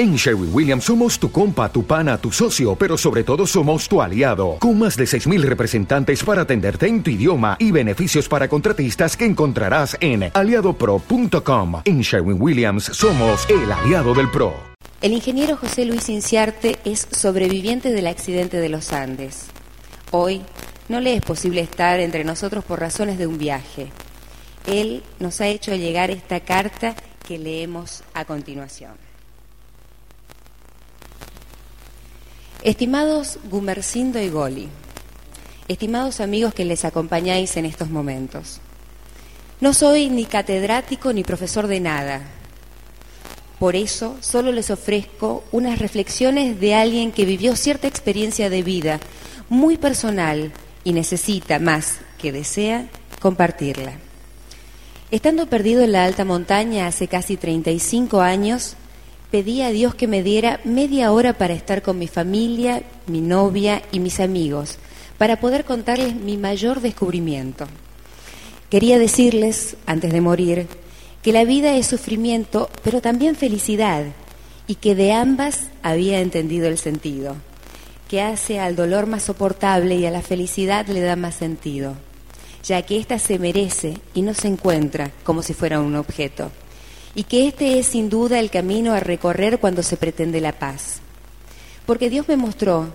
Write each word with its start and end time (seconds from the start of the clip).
En 0.00 0.16
Sherwin 0.16 0.48
Williams 0.50 0.84
somos 0.84 1.18
tu 1.18 1.30
compa, 1.30 1.70
tu 1.70 1.84
pana, 1.84 2.16
tu 2.16 2.32
socio, 2.32 2.74
pero 2.74 2.96
sobre 2.96 3.22
todo 3.22 3.46
somos 3.46 3.86
tu 3.86 4.00
aliado, 4.00 4.56
con 4.58 4.78
más 4.78 4.96
de 4.96 5.04
6.000 5.04 5.42
representantes 5.42 6.24
para 6.24 6.40
atenderte 6.40 6.86
en 6.86 7.02
tu 7.02 7.10
idioma 7.10 7.58
y 7.58 7.70
beneficios 7.70 8.26
para 8.26 8.48
contratistas 8.48 9.14
que 9.14 9.26
encontrarás 9.26 9.98
en 10.00 10.30
aliadopro.com. 10.32 11.82
En 11.84 12.00
Sherwin 12.00 12.40
Williams 12.40 12.84
somos 12.84 13.46
el 13.50 13.70
aliado 13.70 14.14
del 14.14 14.30
PRO. 14.30 14.54
El 15.02 15.12
ingeniero 15.12 15.58
José 15.58 15.84
Luis 15.84 16.08
Inciarte 16.08 16.78
es 16.86 17.06
sobreviviente 17.10 17.92
del 17.92 18.06
accidente 18.06 18.56
de 18.56 18.70
los 18.70 18.94
Andes. 18.94 19.48
Hoy 20.12 20.40
no 20.88 21.00
le 21.00 21.14
es 21.14 21.20
posible 21.20 21.60
estar 21.60 22.00
entre 22.00 22.24
nosotros 22.24 22.64
por 22.64 22.80
razones 22.80 23.18
de 23.18 23.26
un 23.26 23.36
viaje. 23.36 23.88
Él 24.66 25.02
nos 25.18 25.42
ha 25.42 25.48
hecho 25.48 25.74
llegar 25.74 26.10
esta 26.10 26.40
carta 26.40 26.94
que 27.28 27.38
leemos 27.38 28.02
a 28.14 28.24
continuación. 28.24 29.09
Estimados 32.62 33.38
Gumercindo 33.50 34.20
y 34.20 34.28
Goli, 34.28 34.68
estimados 35.66 36.20
amigos 36.20 36.52
que 36.52 36.66
les 36.66 36.84
acompañáis 36.84 37.56
en 37.56 37.64
estos 37.64 37.88
momentos, 37.88 38.60
no 39.62 39.72
soy 39.72 40.10
ni 40.10 40.26
catedrático 40.26 41.14
ni 41.14 41.24
profesor 41.24 41.68
de 41.68 41.80
nada. 41.80 42.20
Por 43.58 43.76
eso 43.76 44.14
solo 44.20 44.52
les 44.52 44.70
ofrezco 44.70 45.42
unas 45.52 45.78
reflexiones 45.78 46.60
de 46.60 46.74
alguien 46.74 47.12
que 47.12 47.24
vivió 47.24 47.56
cierta 47.56 47.88
experiencia 47.88 48.50
de 48.50 48.62
vida 48.62 49.00
muy 49.48 49.78
personal 49.78 50.52
y 50.84 50.92
necesita 50.92 51.58
más 51.60 52.00
que 52.18 52.30
desea 52.30 52.88
compartirla. 53.20 53.94
Estando 55.10 55.46
perdido 55.46 55.82
en 55.82 55.92
la 55.92 56.04
alta 56.04 56.26
montaña 56.26 56.86
hace 56.86 57.08
casi 57.08 57.38
35 57.38 58.20
años, 58.20 58.76
pedí 59.30 59.62
a 59.62 59.70
Dios 59.70 59.94
que 59.94 60.08
me 60.08 60.22
diera 60.22 60.60
media 60.64 61.12
hora 61.12 61.34
para 61.34 61.54
estar 61.54 61.82
con 61.82 61.98
mi 61.98 62.08
familia, 62.08 62.82
mi 63.06 63.20
novia 63.20 63.82
y 63.92 64.00
mis 64.00 64.20
amigos, 64.20 64.78
para 65.18 65.38
poder 65.38 65.64
contarles 65.64 66.14
mi 66.16 66.36
mayor 66.36 66.80
descubrimiento. 66.80 67.66
Quería 68.70 68.98
decirles, 68.98 69.76
antes 69.86 70.12
de 70.12 70.20
morir, 70.20 70.66
que 71.22 71.32
la 71.32 71.44
vida 71.44 71.76
es 71.76 71.86
sufrimiento, 71.86 72.70
pero 72.82 73.00
también 73.00 73.36
felicidad, 73.36 74.04
y 74.66 74.76
que 74.76 74.94
de 74.94 75.12
ambas 75.12 75.68
había 75.82 76.20
entendido 76.20 76.66
el 76.68 76.78
sentido, 76.78 77.36
que 78.08 78.22
hace 78.22 78.58
al 78.58 78.76
dolor 78.76 79.06
más 79.06 79.24
soportable 79.24 79.96
y 79.96 80.06
a 80.06 80.10
la 80.10 80.22
felicidad 80.22 80.86
le 80.86 81.00
da 81.00 81.16
más 81.16 81.34
sentido, 81.34 81.94
ya 82.64 82.82
que 82.82 82.98
ésta 82.98 83.18
se 83.18 83.38
merece 83.38 83.98
y 84.14 84.22
no 84.22 84.34
se 84.34 84.48
encuentra 84.48 85.10
como 85.24 85.42
si 85.42 85.54
fuera 85.54 85.80
un 85.80 85.96
objeto 85.96 86.50
y 87.14 87.24
que 87.24 87.48
este 87.48 87.78
es 87.78 87.86
sin 87.86 88.08
duda 88.08 88.38
el 88.38 88.50
camino 88.50 88.92
a 88.92 89.00
recorrer 89.00 89.58
cuando 89.58 89.82
se 89.82 89.96
pretende 89.96 90.40
la 90.40 90.52
paz. 90.52 91.00
Porque 91.86 92.10
Dios 92.10 92.28
me 92.28 92.36
mostró 92.36 92.88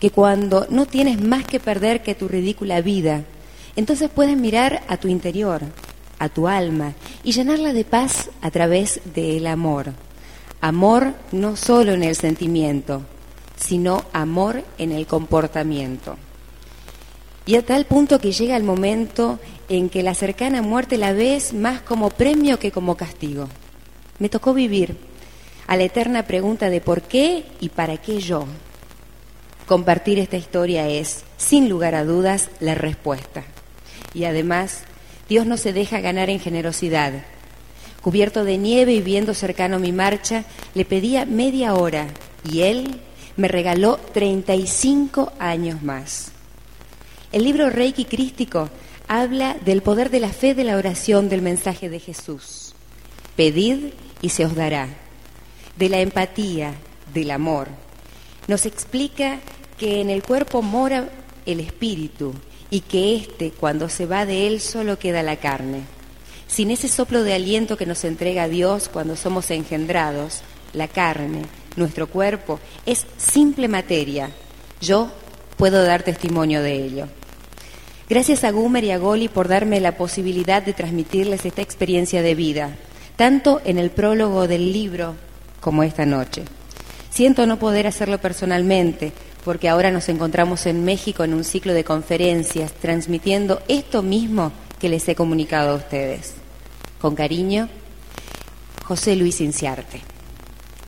que 0.00 0.10
cuando 0.10 0.66
no 0.68 0.86
tienes 0.86 1.20
más 1.20 1.44
que 1.44 1.60
perder 1.60 2.02
que 2.02 2.14
tu 2.14 2.26
ridícula 2.26 2.80
vida, 2.80 3.24
entonces 3.76 4.10
puedes 4.10 4.36
mirar 4.36 4.82
a 4.88 4.96
tu 4.96 5.08
interior, 5.08 5.62
a 6.18 6.28
tu 6.28 6.48
alma, 6.48 6.94
y 7.22 7.32
llenarla 7.32 7.72
de 7.72 7.84
paz 7.84 8.30
a 8.40 8.50
través 8.50 9.00
del 9.14 9.46
amor. 9.46 9.92
Amor 10.60 11.14
no 11.30 11.56
solo 11.56 11.92
en 11.92 12.02
el 12.02 12.16
sentimiento, 12.16 13.02
sino 13.56 14.04
amor 14.12 14.64
en 14.78 14.92
el 14.92 15.06
comportamiento. 15.06 16.16
Y 17.44 17.56
a 17.56 17.62
tal 17.64 17.86
punto 17.86 18.20
que 18.20 18.32
llega 18.32 18.56
el 18.56 18.62
momento 18.62 19.38
en 19.68 19.88
que 19.88 20.02
la 20.02 20.14
cercana 20.14 20.62
muerte 20.62 20.96
la 20.96 21.12
ves 21.12 21.52
más 21.52 21.80
como 21.80 22.10
premio 22.10 22.58
que 22.58 22.70
como 22.70 22.96
castigo. 22.96 23.48
Me 24.18 24.28
tocó 24.28 24.54
vivir 24.54 24.96
a 25.66 25.76
la 25.76 25.84
eterna 25.84 26.26
pregunta 26.26 26.70
de 26.70 26.80
por 26.80 27.02
qué 27.02 27.44
y 27.60 27.70
para 27.70 27.96
qué 27.96 28.20
yo. 28.20 28.46
Compartir 29.66 30.18
esta 30.18 30.36
historia 30.36 30.88
es, 30.88 31.24
sin 31.36 31.68
lugar 31.68 31.94
a 31.94 32.04
dudas, 32.04 32.50
la 32.60 32.74
respuesta. 32.74 33.44
Y 34.14 34.24
además, 34.24 34.82
Dios 35.28 35.46
no 35.46 35.56
se 35.56 35.72
deja 35.72 36.00
ganar 36.00 36.30
en 36.30 36.40
generosidad. 36.40 37.12
Cubierto 38.02 38.44
de 38.44 38.58
nieve 38.58 38.92
y 38.92 39.00
viendo 39.00 39.34
cercano 39.34 39.78
mi 39.78 39.92
marcha, 39.92 40.44
le 40.74 40.84
pedía 40.84 41.24
media 41.24 41.74
hora 41.74 42.08
y 42.50 42.62
Él 42.62 43.00
me 43.36 43.48
regaló 43.48 43.98
35 44.12 45.32
años 45.38 45.82
más. 45.82 46.31
El 47.32 47.44
libro 47.44 47.70
Reiki 47.70 48.04
Crístico 48.04 48.68
habla 49.08 49.56
del 49.64 49.80
poder 49.80 50.10
de 50.10 50.20
la 50.20 50.28
fe 50.28 50.54
de 50.54 50.64
la 50.64 50.76
oración 50.76 51.30
del 51.30 51.40
mensaje 51.40 51.88
de 51.88 51.98
Jesús. 51.98 52.74
Pedid 53.36 53.94
y 54.20 54.28
se 54.28 54.44
os 54.44 54.54
dará. 54.54 54.88
De 55.78 55.88
la 55.88 56.00
empatía, 56.00 56.74
del 57.14 57.30
amor. 57.30 57.68
Nos 58.48 58.66
explica 58.66 59.40
que 59.78 60.02
en 60.02 60.10
el 60.10 60.22
cuerpo 60.22 60.60
mora 60.60 61.08
el 61.46 61.60
espíritu 61.60 62.34
y 62.68 62.80
que 62.80 63.16
éste, 63.16 63.50
cuando 63.50 63.88
se 63.88 64.04
va 64.04 64.26
de 64.26 64.46
él, 64.46 64.60
solo 64.60 64.98
queda 64.98 65.22
la 65.22 65.36
carne. 65.36 65.84
Sin 66.48 66.70
ese 66.70 66.88
soplo 66.88 67.24
de 67.24 67.32
aliento 67.32 67.78
que 67.78 67.86
nos 67.86 68.04
entrega 68.04 68.46
Dios 68.46 68.90
cuando 68.92 69.16
somos 69.16 69.50
engendrados, 69.50 70.42
la 70.74 70.86
carne, 70.86 71.46
nuestro 71.76 72.08
cuerpo, 72.08 72.60
es 72.84 73.06
simple 73.16 73.68
materia. 73.68 74.30
Yo 74.82 75.10
puedo 75.56 75.82
dar 75.82 76.02
testimonio 76.02 76.62
de 76.62 76.74
ello. 76.74 77.08
Gracias 78.08 78.44
a 78.44 78.50
Gumer 78.50 78.84
y 78.84 78.90
a 78.90 78.98
Goli 78.98 79.28
por 79.28 79.48
darme 79.48 79.80
la 79.80 79.96
posibilidad 79.96 80.62
de 80.62 80.72
transmitirles 80.72 81.46
esta 81.46 81.62
experiencia 81.62 82.22
de 82.22 82.34
vida, 82.34 82.76
tanto 83.16 83.60
en 83.64 83.78
el 83.78 83.90
prólogo 83.90 84.48
del 84.48 84.72
libro 84.72 85.14
como 85.60 85.82
esta 85.82 86.04
noche. 86.04 86.42
Siento 87.10 87.46
no 87.46 87.58
poder 87.58 87.86
hacerlo 87.86 88.18
personalmente, 88.18 89.12
porque 89.44 89.68
ahora 89.68 89.90
nos 89.90 90.08
encontramos 90.08 90.66
en 90.66 90.84
México 90.84 91.24
en 91.24 91.34
un 91.34 91.44
ciclo 91.44 91.74
de 91.74 91.84
conferencias 91.84 92.72
transmitiendo 92.72 93.62
esto 93.68 94.02
mismo 94.02 94.52
que 94.78 94.88
les 94.88 95.08
he 95.08 95.14
comunicado 95.14 95.70
a 95.70 95.76
ustedes. 95.76 96.34
Con 97.00 97.14
cariño, 97.14 97.68
José 98.84 99.16
Luis 99.16 99.40
Inciarte. 99.40 100.00